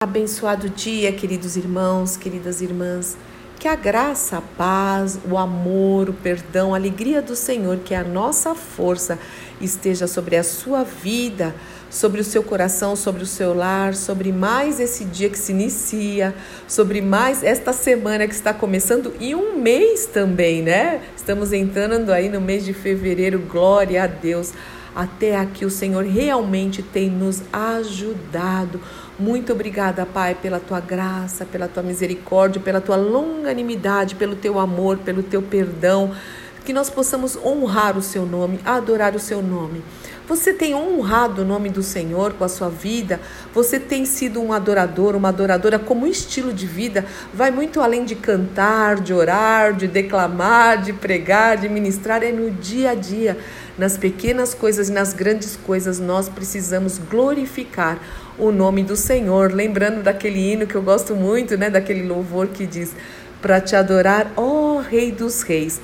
[0.00, 3.16] Abençoado dia, queridos irmãos, queridas irmãs.
[3.58, 7.96] Que a graça, a paz, o amor, o perdão, a alegria do Senhor, que é
[7.96, 9.18] a nossa força,
[9.60, 11.52] esteja sobre a sua vida,
[11.90, 16.32] sobre o seu coração, sobre o seu lar, sobre mais esse dia que se inicia,
[16.68, 21.02] sobre mais esta semana que está começando e um mês também, né?
[21.16, 24.52] Estamos entrando aí no mês de fevereiro, glória a Deus.
[24.98, 28.80] Até aqui o Senhor realmente tem nos ajudado.
[29.16, 34.98] Muito obrigada, Pai, pela tua graça, pela tua misericórdia, pela tua longanimidade, pelo teu amor,
[34.98, 36.10] pelo teu perdão.
[36.64, 39.84] Que nós possamos honrar o seu nome, adorar o seu nome.
[40.28, 43.18] Você tem honrado o nome do Senhor com a sua vida?
[43.54, 47.06] Você tem sido um adorador, uma adoradora como estilo de vida?
[47.32, 52.50] Vai muito além de cantar, de orar, de declamar, de pregar, de ministrar, é no
[52.50, 53.38] dia a dia
[53.78, 57.98] nas pequenas coisas e nas grandes coisas nós precisamos glorificar
[58.36, 59.50] o nome do Senhor.
[59.50, 62.94] Lembrando daquele hino que eu gosto muito, né, daquele louvor que diz:
[63.40, 65.80] "Para te adorar, ó Rei dos Reis,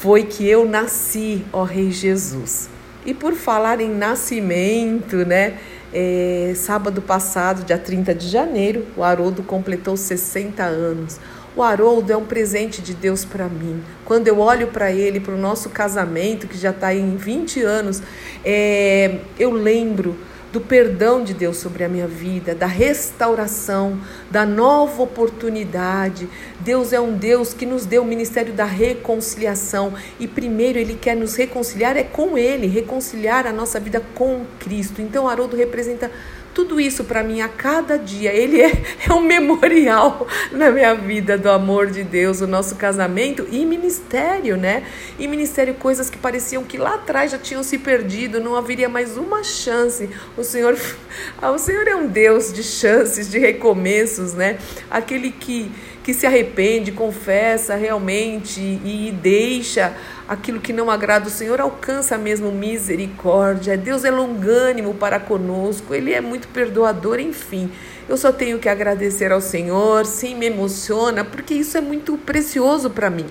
[0.00, 2.77] foi que eu nasci, ó Rei Jesus".
[3.08, 5.54] E por falar em nascimento, né?
[5.94, 11.18] É, sábado passado, dia 30 de janeiro, o Haroldo completou 60 anos.
[11.56, 13.82] O Haroldo é um presente de Deus para mim.
[14.04, 18.02] Quando eu olho para ele, para o nosso casamento, que já está em 20 anos,
[18.44, 20.14] é, eu lembro
[20.52, 23.98] do perdão de Deus sobre a minha vida, da restauração,
[24.30, 26.28] da nova oportunidade.
[26.60, 31.16] Deus é um Deus que nos deu o ministério da reconciliação e primeiro ele quer
[31.16, 35.02] nos reconciliar é com ele, reconciliar a nossa vida com Cristo.
[35.02, 36.10] Então Haroldo representa
[36.58, 38.72] tudo isso para mim a cada dia, ele é,
[39.08, 44.56] é um memorial na minha vida do amor de Deus, o nosso casamento e ministério,
[44.56, 44.82] né?
[45.20, 49.16] E ministério, coisas que pareciam que lá atrás já tinham se perdido, não haveria mais
[49.16, 50.10] uma chance.
[50.36, 50.76] O Senhor,
[51.40, 54.58] o Senhor é um Deus de chances, de recomeços, né?
[54.90, 55.70] Aquele que
[56.08, 59.94] que se arrepende, confessa realmente e deixa
[60.26, 63.76] aquilo que não agrada o Senhor, alcança mesmo misericórdia.
[63.76, 67.70] Deus é longânimo para conosco, Ele é muito perdoador, enfim.
[68.08, 72.88] Eu só tenho que agradecer ao Senhor, sim, me emociona, porque isso é muito precioso
[72.88, 73.26] para mim.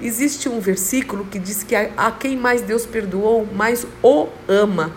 [0.00, 4.90] Existe um versículo que diz que a, a quem mais Deus perdoou, mais o ama.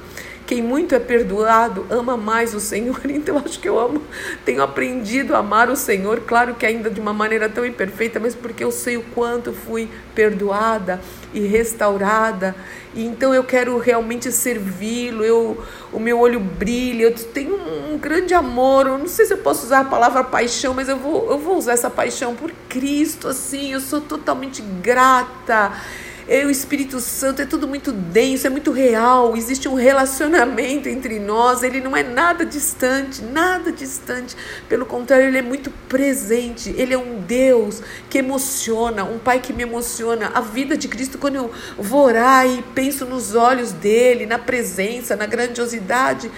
[0.49, 2.99] Quem muito é perdoado ama mais o Senhor.
[3.05, 4.01] Então acho que eu amo,
[4.43, 8.33] tenho aprendido a amar o Senhor, claro que ainda de uma maneira tão imperfeita, mas
[8.33, 10.99] porque eu sei o quanto fui perdoada
[11.33, 12.55] e restaurada.
[12.95, 15.23] E então eu quero realmente servi-lo.
[15.23, 18.87] Eu o meu olho brilha, eu tenho um, grande amor.
[18.87, 21.57] Eu não sei se eu posso usar a palavra paixão, mas eu vou eu vou
[21.57, 23.73] usar essa paixão por Cristo assim.
[23.73, 25.73] Eu sou totalmente grata
[26.29, 31.17] é o Espírito Santo, é tudo muito denso, é muito real, existe um relacionamento entre
[31.19, 36.93] nós, ele não é nada distante, nada distante, pelo contrário, ele é muito presente, ele
[36.93, 40.31] é um Deus que emociona, um Pai que me emociona.
[40.35, 45.15] A vida de Cristo, quando eu vou orar e penso nos olhos dele, na presença,
[45.15, 46.29] na grandiosidade,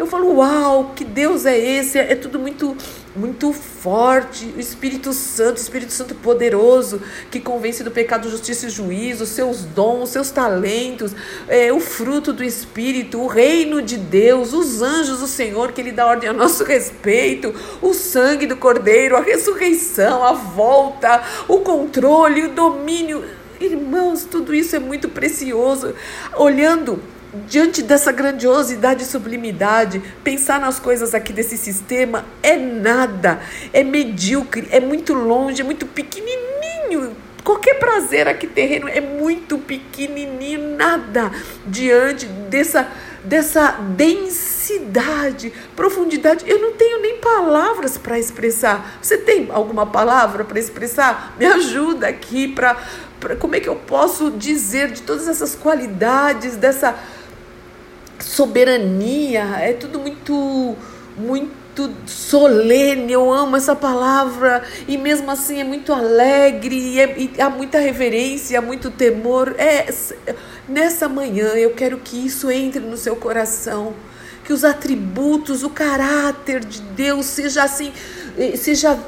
[0.00, 1.98] eu falo, uau, que Deus é esse?
[1.98, 2.74] É tudo muito
[3.14, 9.26] muito forte, o Espírito Santo, Espírito Santo poderoso, que convence do pecado, justiça e juízo,
[9.26, 11.12] seus dons, seus talentos,
[11.48, 15.90] é, o fruto do Espírito, o reino de Deus, os anjos do Senhor, que Ele
[15.90, 22.44] dá ordem a nosso respeito, o sangue do Cordeiro, a ressurreição, a volta, o controle,
[22.44, 23.24] o domínio.
[23.60, 25.94] Irmãos, tudo isso é muito precioso.
[26.36, 27.02] Olhando
[27.46, 33.40] diante dessa grandiosidade e sublimidade, pensar nas coisas aqui desse sistema é nada,
[33.72, 37.16] é medíocre, é muito longe, é muito pequenininho.
[37.44, 41.30] Qualquer prazer aqui terreno é muito pequenininho, nada
[41.66, 42.86] diante dessa
[43.24, 46.44] dessa densidade, profundidade.
[46.48, 48.98] Eu não tenho nem palavras para expressar.
[49.00, 51.34] Você tem alguma palavra para expressar?
[51.38, 52.76] Me ajuda aqui para
[53.38, 56.98] como é que eu posso dizer de todas essas qualidades dessa
[58.20, 60.76] soberania, é tudo muito,
[61.16, 67.40] muito solene, eu amo essa palavra, e mesmo assim é muito alegre, e, é, e
[67.40, 69.54] há muita reverência, há muito temor.
[69.58, 69.92] É,
[70.68, 73.94] nessa manhã eu quero que isso entre no seu coração,
[74.44, 77.92] que os atributos, o caráter de Deus seja assim,
[78.56, 78.98] seja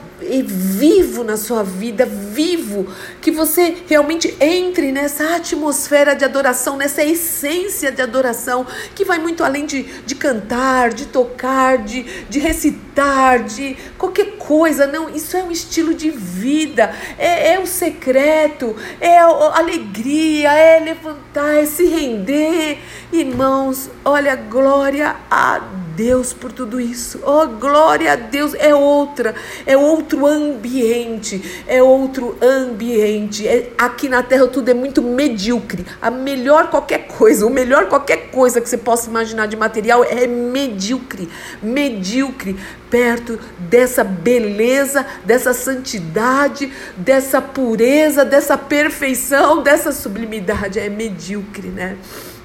[0.44, 2.86] vivo na sua vida, vivo,
[3.20, 9.42] que você realmente entre nessa atmosfera de adoração, nessa essência de adoração, que vai muito
[9.42, 14.86] além de, de cantar, de tocar, de, de recitar, de qualquer coisa.
[14.86, 20.80] Não, isso é um estilo de vida, é, é o secreto, é a alegria, é
[20.80, 22.78] levantar, é se render.
[23.12, 27.20] Irmãos, olha, glória a Deus Deus por tudo isso.
[27.24, 28.54] Oh, glória a Deus!
[28.54, 29.34] É outra,
[29.66, 33.46] é outro ambiente, é outro ambiente.
[33.46, 35.84] É, aqui na terra tudo é muito medíocre.
[36.00, 40.26] A melhor qualquer coisa, o melhor qualquer coisa que você possa imaginar de material é
[40.26, 41.28] medíocre,
[41.62, 42.56] medíocre
[42.90, 50.78] perto dessa beleza, dessa santidade, dessa pureza, dessa perfeição, dessa sublimidade.
[50.78, 51.96] É medíocre, né?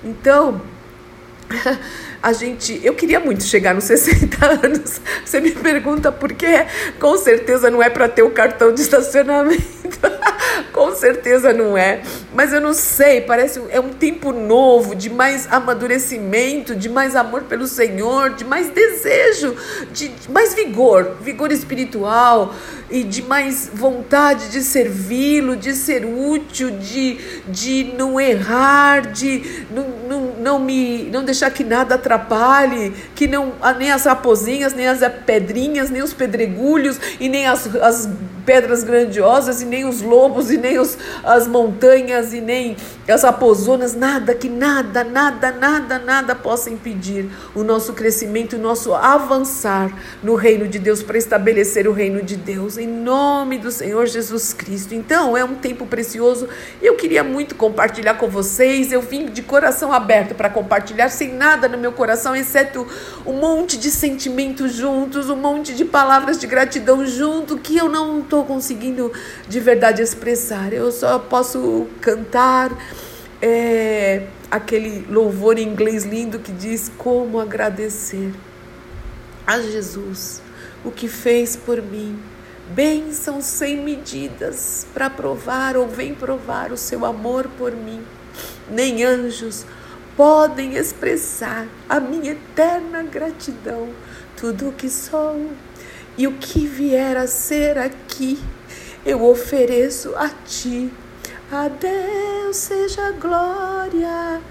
[0.04, 0.62] Então,
[2.22, 5.02] a gente, eu queria muito chegar nos 60 anos.
[5.24, 6.66] Você me pergunta por quê?
[7.00, 9.68] Com certeza não é para ter o cartão de estacionamento.
[10.74, 12.02] Com certeza não é.
[12.34, 17.44] Mas eu não sei, parece é um tempo novo, de mais amadurecimento, de mais amor
[17.44, 19.56] pelo Senhor, de mais desejo,
[19.92, 22.54] de, de mais vigor, vigor espiritual
[22.90, 27.18] e de mais vontade de servi-lo, de ser útil, de,
[27.48, 33.54] de não errar, de não, não, não, me, não deixar que nada atrapalhe, que não
[33.78, 38.10] nem as raposinhas, nem as pedrinhas, nem os pedregulhos e nem as, as
[38.48, 43.94] pedras grandiosas, e nem os lobos, e nem os, as montanhas, e nem as raposonas,
[43.94, 49.92] nada, que nada, nada, nada, nada possa impedir o nosso crescimento, o nosso avançar
[50.24, 54.54] no reino de Deus, para estabelecer o reino de Deus, em nome do Senhor Jesus
[54.54, 54.96] Cristo.
[54.96, 56.48] Então, é um tempo precioso,
[56.82, 61.68] eu queria muito compartilhar com vocês, eu vim de coração aberto para compartilhar, sem nada
[61.68, 62.88] no meu coração, exceto
[63.26, 68.20] um monte de sentimentos juntos, um monte de palavras de gratidão junto, que eu não
[68.20, 69.12] estou estou conseguindo
[69.48, 70.72] de verdade expressar.
[70.72, 72.72] Eu só posso cantar
[73.42, 78.32] é, aquele louvor em inglês lindo que diz como agradecer
[79.46, 80.42] a Jesus
[80.86, 82.20] o que fez por mim.
[82.70, 88.02] Bênçãos sem medidas para provar ou vem provar o seu amor por mim.
[88.70, 89.66] Nem anjos
[90.18, 93.90] podem expressar a minha eterna gratidão.
[94.36, 95.52] Tudo o que sou
[96.18, 98.40] e o que vier a ser aqui,
[99.06, 100.92] eu ofereço a ti.
[101.52, 104.42] A Deus seja glória,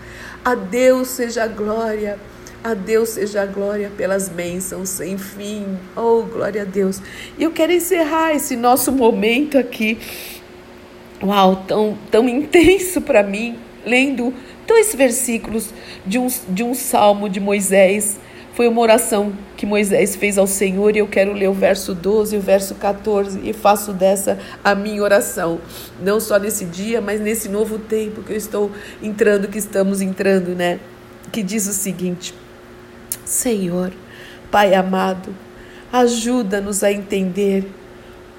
[0.44, 2.18] a Deus seja glória,
[2.62, 5.76] a Deus seja glória pelas bênçãos sem fim.
[5.96, 7.02] Oh, glória a Deus.
[7.36, 9.98] E eu quero encerrar esse nosso momento aqui,
[11.22, 14.32] uau, tão, tão intenso para mim, lendo
[14.66, 15.70] dois versículos
[16.04, 18.18] de um, de um salmo de Moisés
[18.56, 22.34] foi uma oração que Moisés fez ao Senhor e eu quero ler o verso 12
[22.34, 25.60] e o verso 14 e faço dessa a minha oração.
[26.02, 28.70] Não só nesse dia, mas nesse novo tempo que eu estou
[29.02, 30.80] entrando, que estamos entrando, né?
[31.30, 32.32] Que diz o seguinte:
[33.26, 33.92] Senhor,
[34.50, 35.34] Pai amado,
[35.92, 37.70] ajuda-nos a entender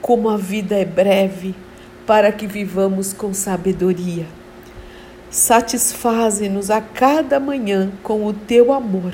[0.02, 1.54] como a vida é breve
[2.08, 4.26] para que vivamos com sabedoria.
[5.30, 9.14] Satisfaze-nos a cada manhã com o teu amor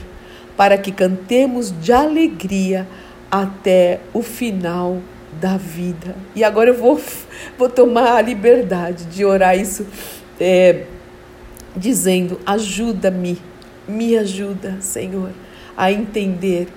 [0.56, 2.88] para que cantemos de alegria
[3.32, 5.00] até o final
[5.42, 6.16] da vida.
[6.36, 7.02] E agora eu vou,
[7.58, 9.88] vou tomar a liberdade de orar isso,
[10.40, 10.86] é,
[11.76, 13.40] dizendo: ajuda-me,
[13.88, 15.32] me ajuda, Senhor,
[15.76, 16.68] a entender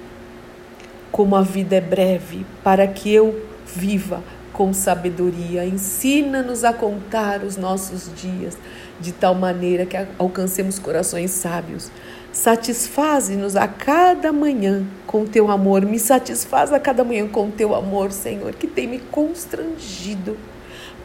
[1.12, 4.22] como a vida é breve, para que eu viva
[4.56, 5.64] com sabedoria.
[5.64, 8.56] Ensina-nos a contar os nossos dias
[8.99, 11.91] de tal maneira que alcancemos corações sábios
[12.37, 15.87] Satisfaze-nos a cada manhã com teu amor.
[15.87, 20.36] Me satisfaz a cada manhã com teu amor, Senhor, que tem me constrangido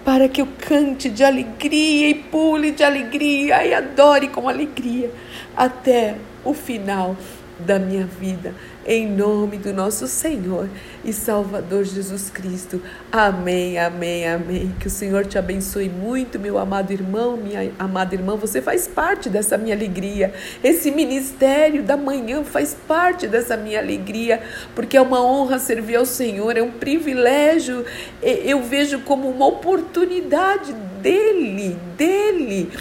[0.03, 5.09] para que eu cante de alegria e pule de alegria e adore com alegria
[5.55, 7.15] até o final
[7.59, 8.53] da minha vida
[8.85, 10.67] em nome do nosso Senhor
[11.03, 12.81] e Salvador Jesus Cristo.
[13.11, 14.75] Amém, amém, amém.
[14.79, 18.35] Que o Senhor te abençoe muito, meu amado irmão, minha amada irmã.
[18.35, 20.33] Você faz parte dessa minha alegria.
[20.63, 24.41] Esse ministério da manhã faz parte dessa minha alegria,
[24.75, 27.85] porque é uma honra servir ao Senhor, é um privilégio.
[28.21, 32.71] Eu vejo como uma oportunidade dele, dele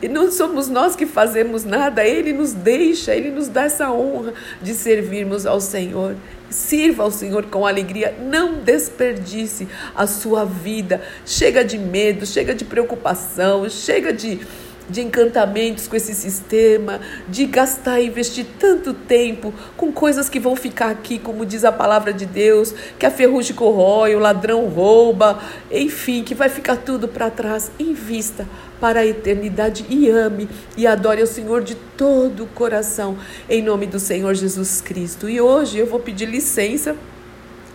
[0.00, 4.32] e não somos nós que fazemos nada, Ele nos deixa, Ele nos dá essa honra
[4.62, 6.14] de servirmos ao Senhor.
[6.50, 11.02] Sirva ao Senhor com alegria, não desperdice a sua vida.
[11.26, 14.40] Chega de medo, chega de preocupação, chega de
[14.88, 20.56] de encantamentos com esse sistema, de gastar e investir tanto tempo com coisas que vão
[20.56, 25.40] ficar aqui, como diz a palavra de Deus, que a ferrugem corrói, o ladrão rouba,
[25.70, 27.70] enfim, que vai ficar tudo para trás.
[27.78, 28.46] Invista
[28.80, 33.16] para a eternidade e ame e adore ao Senhor de todo o coração,
[33.48, 35.28] em nome do Senhor Jesus Cristo.
[35.28, 36.96] E hoje eu vou pedir licença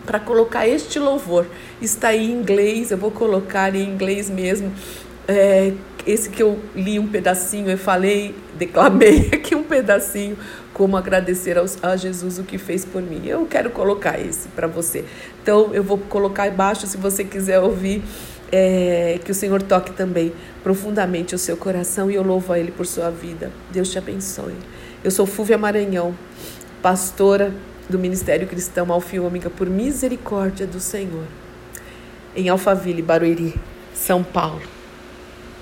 [0.06, 1.46] para colocar este louvor.
[1.82, 4.72] Está em inglês, eu vou colocar em inglês mesmo.
[5.28, 5.74] É,
[6.06, 10.38] esse que eu li um pedacinho, eu falei, declamei aqui um pedacinho,
[10.74, 13.26] como agradecer aos, a Jesus o que fez por mim.
[13.26, 15.06] Eu quero colocar esse para você.
[15.42, 18.04] Então, eu vou colocar embaixo se você quiser ouvir.
[18.56, 20.32] É, que o Senhor toque também
[20.62, 23.52] profundamente o seu coração e eu louvo a Ele por sua vida.
[23.72, 24.54] Deus te abençoe.
[25.04, 26.16] Eu sou Fúvia Maranhão,
[26.80, 27.52] pastora
[27.90, 31.26] do Ministério Cristão Alfio Ômega por misericórdia do Senhor,
[32.36, 33.56] em Alphaville, Barueri,
[33.94, 34.62] São Paulo.